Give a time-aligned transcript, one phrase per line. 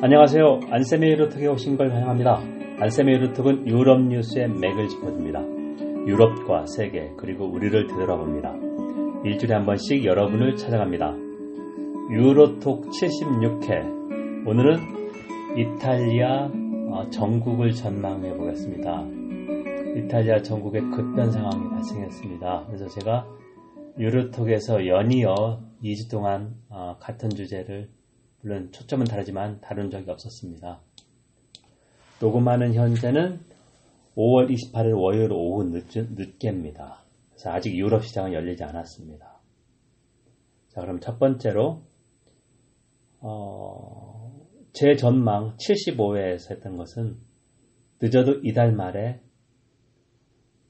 [0.00, 0.60] 안녕하세요.
[0.70, 2.40] 안세미 유로톡에 오신 걸 환영합니다.
[2.78, 5.40] 안세미 유로톡은 유럽 뉴스의 맥을 짚어줍니다.
[6.06, 8.54] 유럽과 세계 그리고 우리를 되돌아봅니다.
[9.24, 11.16] 일주일에 한 번씩 여러분을 찾아갑니다.
[12.12, 14.78] 유로톡 76회 오늘은
[15.56, 16.48] 이탈리아
[16.92, 19.04] 어, 전국을 전망해 보겠습니다.
[19.96, 22.66] 이탈리아 전국에 급변 상황이 발생했습니다.
[22.68, 23.26] 그래서 제가
[23.98, 27.97] 유로톡에서 연이어 2주 동안 어, 같은 주제를
[28.40, 30.80] 물론 초점은 다르지만 다룬 적이 없었습니다.
[32.20, 33.40] 녹음하는 현재는
[34.16, 37.04] 5월 28일 월요일 오후 늦, 늦게입니다.
[37.30, 39.40] 그래서 아직 유럽 시장은 열리지 않았습니다.
[40.68, 41.82] 자, 그럼 첫 번째로
[43.20, 44.32] 어,
[44.72, 47.18] 제 전망 75회에서 했던 것은
[48.00, 49.20] 늦어도 이달 말에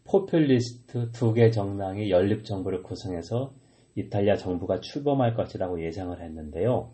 [0.04, 3.52] 포퓰리스트 두 개 정당이 연립 정부를 구성해서
[3.94, 6.90] 이탈리아 정부가 출범할 것이라고 예상을 했는데요.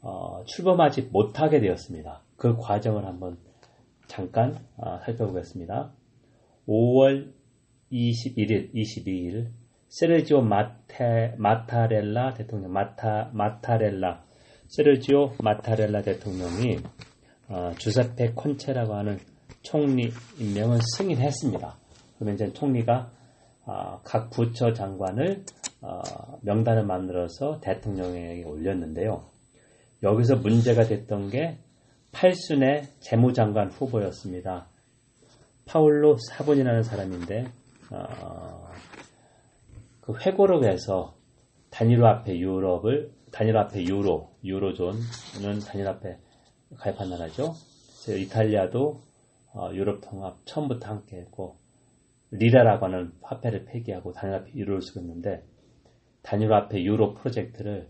[0.00, 2.22] 어, 출범하지 못하게 되었습니다.
[2.36, 3.38] 그 과정을 한번
[4.06, 5.92] 잠깐 어, 살펴보겠습니다.
[6.66, 7.32] 5월
[7.90, 9.48] 21일, 22일
[9.88, 14.22] 세르지오 마테, 마타렐라 대통령, 마타, 마타렐라,
[14.66, 16.78] 세르지오 마타렐라 대통령이
[17.48, 19.18] 어, 주세페 콘체라고 하는
[19.62, 21.78] 총리 임명을 승인했습니다.
[22.16, 23.10] 그러면 이제 총리가
[23.64, 25.44] 어, 각 부처 장관을
[25.80, 26.02] 어,
[26.42, 29.24] 명단을 만들어서 대통령에게 올렸는데요.
[30.02, 31.58] 여기서 문제가 됐던 게
[32.12, 34.68] 팔순의 재무장관 후보였습니다.
[35.66, 37.44] 파울로 사본이라는 사람인데
[37.90, 38.70] 어,
[40.00, 41.14] 그 회고록에서
[41.70, 46.18] 단일화 앞에 유럽을 단일화 앞에 유로 유로존은 단일화 앞에
[46.76, 47.52] 가입한 나라죠.
[48.08, 49.02] 이탈리아도
[49.52, 51.56] 어, 유럽 통합 처음부터 함께했고
[52.30, 55.42] 리라라고 하는 화폐를 폐기하고 단일화 앞에 유로를 쓰고 있는데
[56.22, 57.88] 단일화 앞에 유로 프로젝트를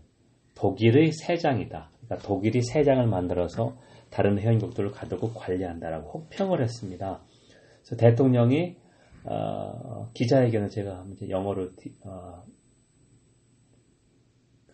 [0.55, 1.89] 독일의 세 장이다.
[2.09, 3.77] 그러니까 독일이 세 장을 만들어서
[4.09, 7.21] 다른 회원국들을 가두고 관리한다라고 혹평을 했습니다.
[7.81, 8.77] 그래서 대통령이
[9.25, 11.69] 어, 기자회견을 제가 영어로
[12.01, 12.43] 어,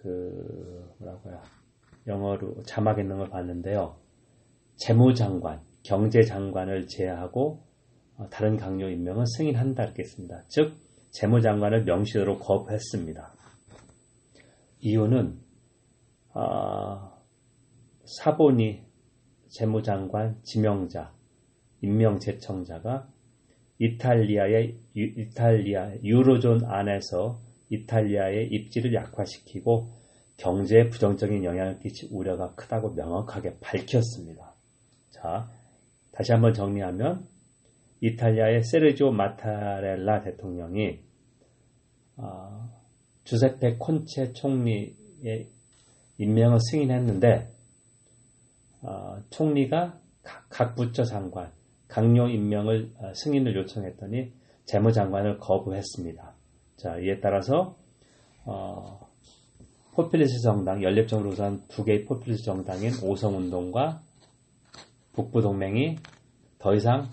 [0.02, 1.42] 그 뭐라고요?
[2.08, 3.98] 영어로 자막 있는 걸 봤는데요.
[4.78, 7.66] 재무장관, 경제장관을 제외하고
[8.18, 10.44] 어, 다른 강요 임명은 승인한다 했습니다.
[10.48, 10.78] 즉
[11.12, 13.34] 재무장관을 명시로 거부했습니다.
[14.80, 15.40] 이유는
[16.34, 17.15] 어,
[18.06, 18.84] 사본이
[19.50, 21.14] 재무장관 지명자,
[21.82, 23.08] 임명 제청자가
[23.80, 27.40] 이탈리아의 이탈리아 유로존 안에서
[27.70, 29.92] 이탈리아의 입지를 약화시키고
[30.38, 34.54] 경제에 부정적인 영향을 끼칠 우려가 크다고 명확하게 밝혔습니다.
[35.10, 35.50] 자,
[36.12, 37.26] 다시 한번 정리하면
[38.02, 41.00] 이탈리아의 세르지오 마타렐라 대통령이
[42.18, 42.70] 어,
[43.24, 45.50] 주세페 콘체 총리의
[46.18, 47.55] 임명을 승인했는데
[48.86, 51.52] 어, 총리가 각, 각, 부처 장관
[51.88, 54.32] 강요 임명을 어, 승인을 요청했더니
[54.66, 56.34] 재무장관을 거부했습니다.
[56.78, 57.78] 자 이에 따라서
[58.46, 59.00] 어,
[59.94, 64.02] 포퓰리스 정당 연립정으로 우선 두 개의 포퓰리스 정당인 오성운동과
[65.14, 65.98] 북부동맹이
[66.60, 67.10] 더 이상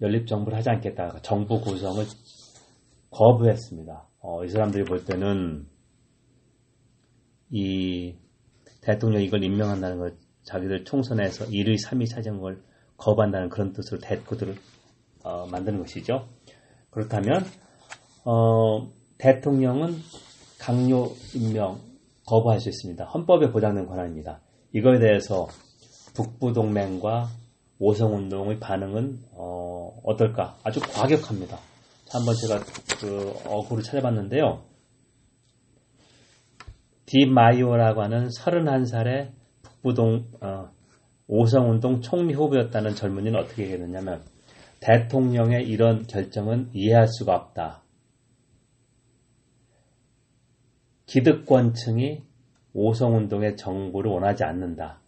[0.00, 1.18] 연립정부를 하지 않겠다.
[1.22, 2.04] 정부 구성을
[3.10, 4.08] 거부했습니다.
[4.20, 5.66] 어, 이 사람들이 볼 때는
[7.50, 8.14] 이
[8.82, 12.62] 대통령이 이걸 임명한다는 걸 자기들 총선에서 1위, 3위 차지한 걸
[12.96, 14.56] 거부한다는 그런 뜻으로 대표들을
[15.24, 16.26] 어, 만드는 것이죠.
[16.90, 17.44] 그렇다면
[18.24, 19.96] 어, 대통령은
[20.58, 21.80] 강요 임명
[22.26, 23.04] 거부할 수 있습니다.
[23.04, 24.40] 헌법에 보장된 권한입니다.
[24.72, 25.48] 이거에 대해서
[26.14, 27.28] 북부 동맹과
[27.78, 31.58] 오성 운동의 반응은 어, 떨까 아주 과격합니다.
[32.10, 32.60] 한번 제가
[33.00, 34.62] 그 어구를 찾아봤는데요.
[37.06, 39.41] 디마이오라고 하는 31살의
[39.82, 40.70] 북부동 어,
[41.26, 44.22] 오성운동 총리 후보였다는 젊은이는 어떻게 얘기했느냐면
[44.80, 47.82] 대통령의 이런 결정은 이해할 수가 없다.
[51.06, 52.22] 기득권층이
[52.72, 55.00] 오성운동의 정부를 원하지 않는다.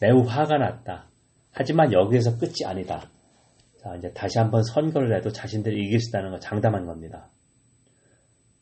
[0.00, 1.08] 매우 화가 났다.
[1.50, 3.10] 하지만 여기에서 끝이 아니다.
[3.80, 7.28] 자, 이제 다시 한번 선거를 해도 자신들이 이길 수 있다는 거 장담한 겁니다.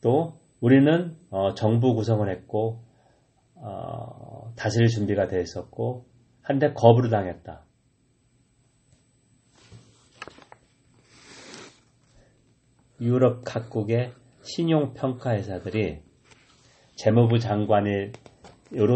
[0.01, 2.86] 또 우리는 어, 정부 구성을 했고
[3.61, 6.05] 어, 다스릴 준비가 되어 있었고
[6.41, 7.65] 한데 거부를 당했다.
[13.01, 15.99] 유럽 각국의 신용평가회사들이
[16.95, 18.11] 재무부 장관으로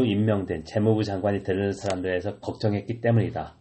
[0.06, 3.56] 임명된 재무부 장관이 되는 사람들에서 걱정했기 때문이다.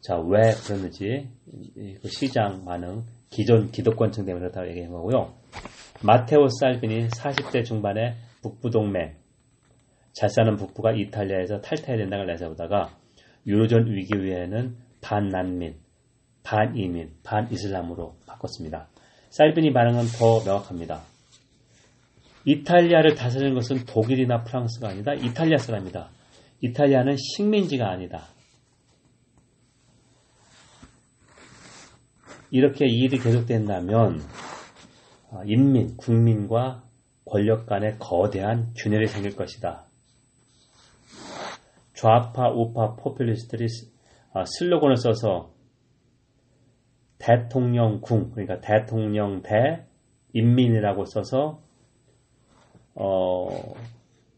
[0.00, 1.28] 자, 왜 그러는지
[2.00, 5.34] 그 시장 반응, 기존 기득권층 때문에 그렇다고 얘기한 거고요.
[6.02, 9.19] 마테오 살빈이 40대 중반에 북부동맹,
[10.12, 12.90] 잘 사는 북부가 이탈리아에서 탈퇴해야 된다는 내세우다가
[13.46, 15.76] 유로존 위기 후에는 반난민,
[16.42, 18.88] 반이민, 반이슬람으로 바꿨습니다.
[19.30, 21.02] 살비니 반응은 더 명확합니다.
[22.44, 25.14] 이탈리아를 다스리는 것은 독일이나 프랑스가 아니다.
[25.14, 26.10] 이탈리아 사람이다.
[26.60, 28.26] 이탈리아는 식민지가 아니다.
[32.50, 34.20] 이렇게 이 일이 계속된다면
[35.30, 36.82] 아, 인민, 국민과
[37.24, 39.84] 권력 간의 거대한 균열이 생길 것이다.
[42.00, 43.66] 좌파, 우파, 포퓰리스트들이
[44.32, 45.52] 아, 슬로건을 써서
[47.18, 49.84] 대통령궁, 그러니까 대통령 대
[50.32, 51.60] 인민이라고 써서
[52.94, 53.74] 어,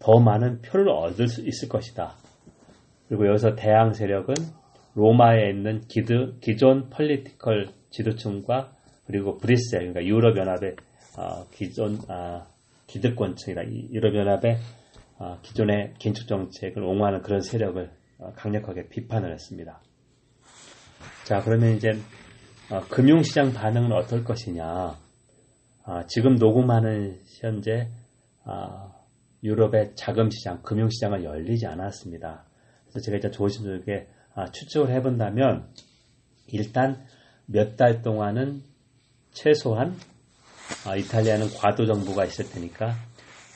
[0.01, 2.17] 더 많은 표를 얻을 수 있을 것이다.
[3.09, 4.35] 그리고 여기서 대항 세력은
[4.97, 8.73] 로마에 있는 기드, 기존 펄리티컬 지도층과
[9.07, 10.77] 그리고 브리셀, 그러니까 유럽연합의
[11.17, 12.45] 어, 기존 아,
[12.89, 13.63] 기득권층이다.
[13.93, 14.82] 유럽연합의 어,
[15.43, 19.81] 기존의 긴축 정책을 옹호하는 그런 세력을 어, 강력하게 비판을 했습니다.
[21.25, 21.93] 자, 그러면 이제
[22.71, 24.97] 어, 금융시장 반응은 어떨 것이냐?
[25.85, 27.89] 아, 지금 녹음하는 현재
[28.45, 28.93] 아,
[29.43, 32.45] 유럽의 자금시장, 금융시장은 열리지 않았습니다.
[32.85, 35.69] 그래서 제가 이제 조심스럽게 아, 추측을 해본다면
[36.49, 37.05] 일단
[37.47, 38.63] 몇 달 동안은
[39.33, 39.97] 최소한
[40.87, 42.95] 아, 이탈리아는 과도 정부가 있을 테니까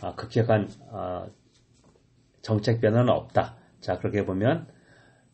[0.03, 1.27] 아, 급격한 아,
[2.47, 3.57] 정책 변화는 없다.
[3.81, 4.69] 자 그렇게 보면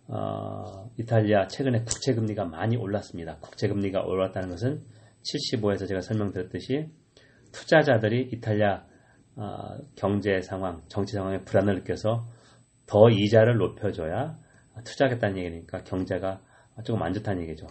[0.07, 3.37] 어, 이탈리아 최근에 국채 금리가 많이 올랐습니다.
[3.41, 4.81] 국채 금리가 올랐다는 것은
[5.23, 6.89] 75에서 제가 설명드렸듯이
[7.53, 8.87] 투자자들이 이탈리아
[9.37, 12.27] 어, 경제 상황, 정치 상황에 불안을 느껴서
[12.87, 14.39] 더 이자를 높여줘야
[14.83, 16.41] 투자하겠다는 얘기니까 경제가
[16.83, 17.67] 조금 안 좋다는 얘기죠.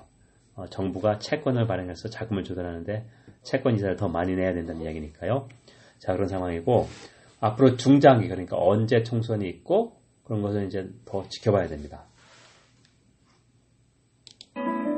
[0.53, 3.07] 어, 정부가 채권을 발행해서 자금을 조달하는데
[3.41, 5.49] 채권 이자를 더 많이 내야 된다는 이야기니까요.
[5.97, 6.85] 자 그런 상황이고
[7.41, 12.05] 앞으로 중장기 그러니까 언제 총선이 있고 그런 것을 이제 더 지켜봐야 됩니다.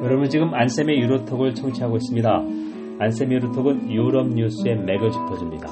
[0.04, 2.30] 여러분 지금 안쌤의 유로톡을 청취하고 있습니다.
[3.00, 5.70] 안쌤의 유로톡은 유럽 뉴스의 맥을 짚어줍니다.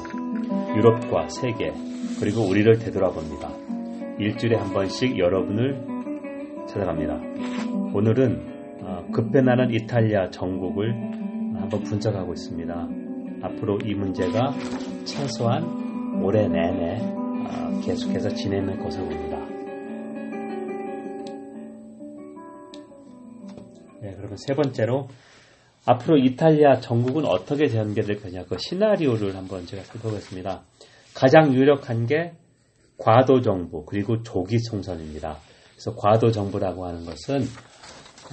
[0.78, 1.74] 유럽과 세계
[2.20, 3.50] 그리고 우리를 되돌아봅니다.
[4.20, 7.20] 일주일에 한 번씩 여러분을 찾아갑니다.
[7.94, 10.94] 오늘은 어, 급변하는 이탈리아 전국을
[11.60, 12.88] 한번 분석하고 있습니다.
[13.44, 14.54] 앞으로 이 문제가
[15.04, 15.91] 최소한
[16.22, 19.38] 올해 내내 어, 계속해서 진행될 것으로 봅니다.
[24.02, 25.08] 네, 그러면 세 번째로
[25.86, 30.64] 앞으로 이탈리아 전국은 어떻게 전개될 거냐 그 시나리오를 한번 제가 살펴보겠습니다.
[31.16, 32.34] 가장 유력한 게
[32.98, 35.38] 과도 정부 그리고 조기 총선입니다.
[35.74, 37.46] 그래서 과도 정부라고 하는 것은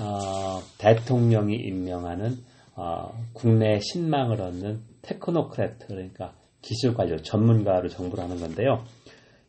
[0.01, 2.37] 어, 대통령이 임명하는
[2.77, 8.85] 어, 국내 신망을 얻는 테크노크래트 그러니까 기술 관료 전문가로 정부를 하는 건데요.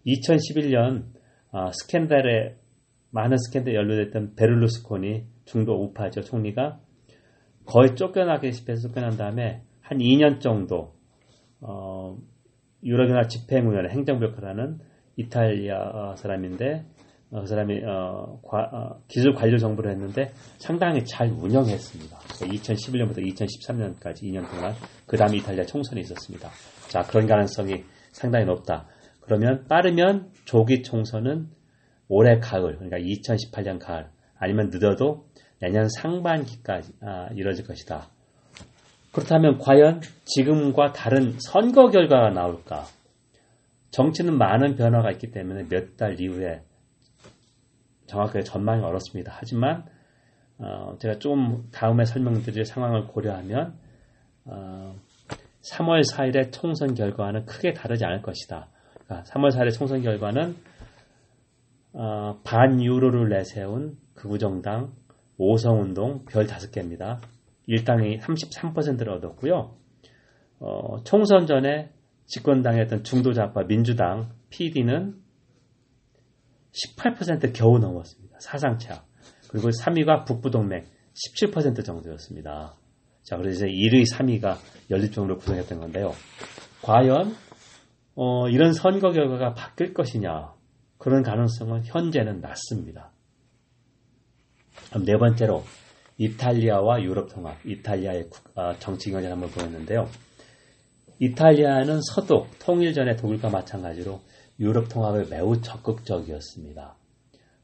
[0.05, 1.05] 2011년
[1.51, 2.55] 어, 스캔들에
[3.11, 6.79] 많은 스캔들에 연루됐던 베를루스코니 중도 우파죠 총리가
[7.65, 10.93] 거의 쫓겨나게시 해서 쫓겨난 다음에 한 2년 정도
[11.61, 12.17] 어,
[12.83, 14.79] 유럽연합 집행위원회 행정부 역할을 하는
[15.17, 16.98] 이탈리아 사람인데 어,
[17.31, 22.17] 그 사람이 어, 과, 어, 기술 관료 정부를 했는데 상당히 잘 운영했습니다.
[22.17, 24.73] 2011년부터 2013년까지 2년 동안
[25.05, 26.49] 그 다음에 이탈리아 총선이 있었습니다.
[26.87, 28.87] 자 그런 가능성이 상당히 높다.
[29.21, 31.49] 그러면 빠르면 조기 총선은
[32.07, 34.07] 올해 가을 그러니까 2018년 가을
[34.39, 35.25] 아니면 늦어도
[35.59, 38.07] 내년 상반기까지 아, 이뤄질 것이다.
[39.11, 42.85] 그렇다면 과연 지금과 다른 선거 결과가 나올까?
[43.91, 46.61] 정치는 많은 변화가 있기 때문에 몇 달 이후에
[48.09, 49.31] 정확하게 전망이 어렵습니다.
[49.35, 49.85] 하지만
[50.57, 53.77] 어, 제가 좀 다음에 설명드릴 상황을 고려하면
[54.45, 54.95] 어,
[55.71, 58.67] 3월 4일의 총선 결과는 크게 다르지 않을 것이다.
[59.05, 60.55] 그러니까 3월 4일의 총선 결과는
[61.93, 64.91] 어, 반유로를 내세운 극우정당
[65.39, 67.19] 5성운동 별 5개입니다.
[67.67, 69.75] 일당이 33%를 얻었고요.
[70.59, 71.91] 어, 총선 전에
[72.25, 75.15] 집권당이었던 중도좌파 민주당 PD는
[76.71, 78.37] 18% 겨우 넘었습니다.
[78.39, 79.03] 사상차.
[79.49, 82.75] 그리고 3위가 북부동맹 17% 정도였습니다.
[83.23, 84.57] 자, 그래서 이제 1위, 3위가
[84.89, 86.13] 연립적으로 구성했던 건데요.
[86.81, 87.35] 과연
[88.15, 90.53] 어, 이런 선거 결과가 바뀔 것이냐
[90.97, 93.11] 그런 가능성은 현재는 낮습니다.
[95.05, 95.63] 네 번째로
[96.17, 100.09] 이탈리아와 유럽 통합, 이탈리아의 아, 정치 경제를 한번 보였는데요.
[101.19, 104.19] 이탈리아는 서독, 통일 전의 독일과 마찬가지로
[104.59, 106.95] 유럽 통합에 매우 적극적이었습니다.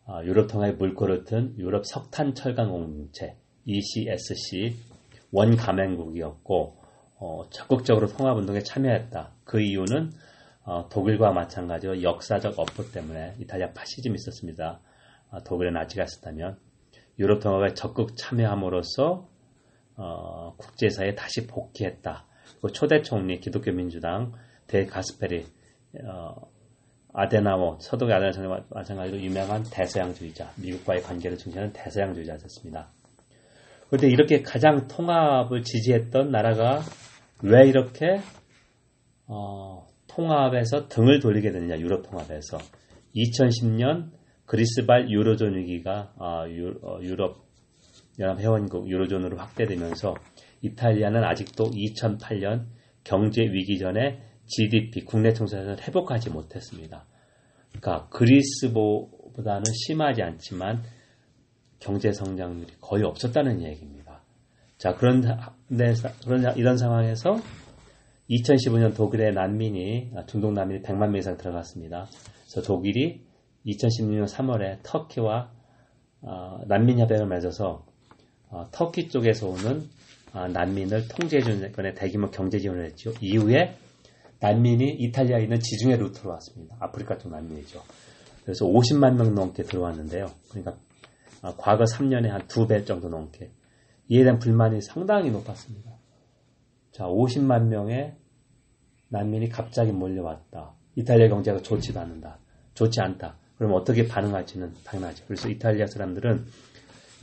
[0.05, 3.35] 아, 유럽 통합의 물꼬를 튼 유럽 석탄 철강 공동체
[3.65, 4.75] ECSC
[5.31, 6.77] 원 가맹국이었고
[7.17, 9.33] 어, 적극적으로 통합 운동에 참여했다.
[9.43, 10.11] 그 이유는
[10.63, 14.79] 어, 독일과 마찬가지로 역사적 업보 때문에 이탈리아 파시즘이 있었습니다.
[15.31, 16.57] 아, 독일의 나치가 있었다면
[17.19, 19.27] 유럽 통합에 적극 참여함으로써
[19.97, 22.25] 어, 국제사에 다시 복귀했다.
[22.61, 24.33] 그 초대 총리 기독교 민주당
[24.67, 25.45] 대 가스페리
[26.03, 26.54] 어,
[27.15, 32.89] 아데나워 서독의 아데나워와 마찬가지로 유명한 대서양주의자 미국과의 관계를 중시하는 대서양주의자였습니다.
[33.87, 36.81] 그런데 이렇게 가장 통합을 지지했던 나라가
[37.41, 38.19] 왜 이렇게
[39.27, 42.57] 어, 통합에서 등을 돌리게 됐느냐 유럽 통합에서
[43.15, 44.11] 2010년
[44.45, 47.45] 그리스발 유로존 위기가 어, 유, 럽
[48.19, 50.15] 연합 회원국 유로존으로 확대되면서
[50.61, 52.65] 이탈리아는 아직도 2008년
[53.03, 57.05] 경제 위기 전에 GDP 국내 총산을 회복하지 못했습니다.
[57.69, 60.83] 그러니까 그리스보다는 심하지 않지만
[61.79, 64.21] 경제 성장률이 거의 없었다는 얘기입니다.
[64.77, 65.21] 자, 그런,
[66.23, 67.37] 그런 이런 상황에서
[68.29, 72.07] 2015년 독일의 난민이 중동 난민이 100만 명 이상 들어갔습니다.
[72.43, 73.21] 그래서 독일이
[73.65, 75.51] 2016년 3월에 터키와
[76.21, 77.85] 어, 난민 협약을 맺어서
[78.49, 79.87] 어, 터키 쪽에서 오는
[80.33, 83.11] 어, 난민을 통제해 주는 건에 대규모 경제 지원을 했죠.
[83.21, 83.75] 이후에
[84.45, 86.75] 난민이 이탈리아에 있는 지중해 루트로 왔습니다.
[86.79, 87.81] 아프리카 쪽 난민이죠.
[88.43, 90.27] 그래서 50만 명 넘게 들어왔는데요.
[90.49, 90.77] 그러니까
[91.41, 93.51] 어, 과거 3년에 한 두 배 정도 넘게
[94.09, 95.91] 이에 대한 불만이 상당히 높았습니다.
[96.91, 98.13] 자, 50만 명의
[99.09, 100.73] 난민이 갑자기 몰려왔다.
[100.95, 102.37] 이탈리아 경제가 좋지도 않는다.
[102.75, 103.37] 좋지 않다.
[103.57, 105.25] 그럼 어떻게 반응할지는 당연하죠.
[105.25, 106.45] 그래서 이탈리아 사람들은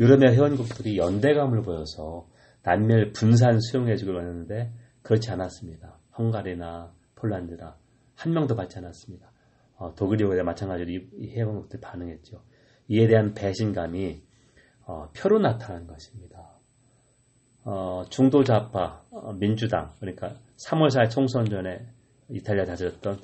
[0.01, 2.27] 유럽의 회원국들이 연대감을 보여서
[2.65, 5.99] 난민을 분산 수용해주기로 했는데 그렇지 않았습니다.
[6.19, 7.77] 헝가리나 폴란드나
[8.17, 9.31] 한 명도 받지 않았습니다.
[9.77, 12.43] 어, 독일이 마찬가지로 이, 이 회원국들 반응했죠.
[12.89, 14.23] 이에 대한 배신감이
[14.87, 16.59] 어, 표로 나타난 것입니다.
[17.65, 20.35] 어, 중도 좌파 어, 민주당 그러니까
[20.67, 21.87] 3월 4일 총선 전에
[22.29, 23.19] 이탈리아 다스렸던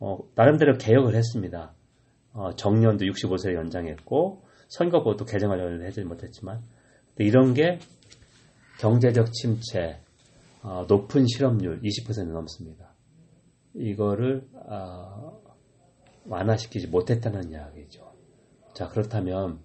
[0.00, 1.72] 어, 나름대로 개혁을 했습니다.
[2.32, 6.60] 어, 정년도 65세 연장했고 선거법도 개정하려는 하지 못했지만
[7.18, 7.78] 이런 게
[8.80, 10.00] 경제적 침체,
[10.62, 12.93] 어, 높은 실업률 20% 넘습니다.
[13.74, 15.42] 이거를 어,
[16.26, 18.12] 완화시키지 못했다는 이야기죠.
[18.72, 19.60] 자 그렇다면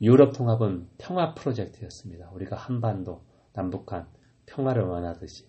[0.00, 2.30] 유럽 통합은 평화 프로젝트였습니다.
[2.30, 3.22] 우리가 한반도,
[3.52, 4.06] 남북한
[4.46, 5.48] 평화를 원하듯이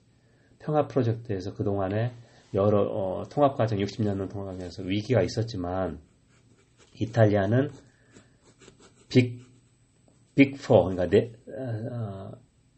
[0.59, 2.13] 평화 프로젝트에서 그 동안에
[2.53, 5.99] 여러 어, 통합 과정 60년 통합하면서 위기가 있었지만
[6.93, 7.71] 이탈리아는
[9.09, 9.41] 빅,
[10.35, 11.33] 빅4, 그러니까 네,
[11.91, 12.31] 어,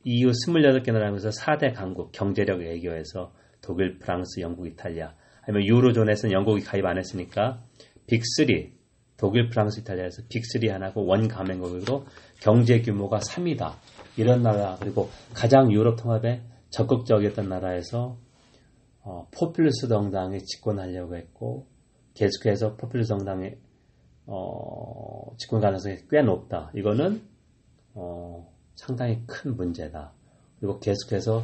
[0.03, 3.33] EU 28개 나라면서 4대 강국 경제력 외교에서
[3.70, 7.64] 독일, 프랑스, 영국, 이탈리아 아니면 유로존에서는 영국이 가입 안 했으니까
[8.08, 8.72] 빅3
[9.16, 12.06] 독일, 프랑스, 이탈리아에서 빅3 하나고 원 가맹국으로
[12.42, 13.74] 경제 규모가 3이다.
[14.18, 18.18] 이런 나라 그리고 가장 유럽 통합에 적극적이었던 나라에서
[19.04, 21.68] 어, 포퓰리스 정당이 집권하려고 했고
[22.16, 23.60] 계속해서 포퓰리스 정당의
[24.26, 26.72] 어, 집권 가능성이 꽤 높다.
[26.76, 27.22] 이거는
[27.94, 30.12] 어, 상당히 큰 문제다.
[30.60, 31.44] 그리고 계속해서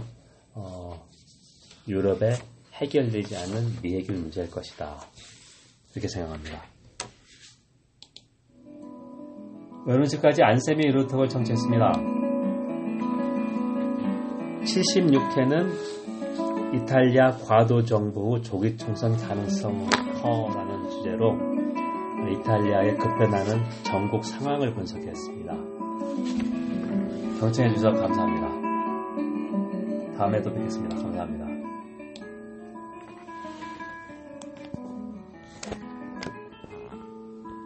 [0.56, 1.06] 어,
[1.88, 2.34] 유럽에
[2.74, 5.00] 해결되지 않은 미해결 문제일 것이다.
[5.94, 6.64] 이렇게 생각합니다.
[9.88, 11.92] 여러분 지금까지 안세미 유로톡을 청취했습니다.
[14.66, 15.96] 76회는
[16.76, 19.88] 이탈리아 과도 정부 조기 총선 가능성
[20.22, 21.38] 커라는 주제로
[22.32, 25.54] 이탈리아의 급변하는 전국 상황을 분석했습니다.
[27.40, 28.48] 경청해 주셔서 감사합니다.
[30.18, 30.96] 다음에도 뵙겠습니다.
[30.98, 31.55] 감사합니다.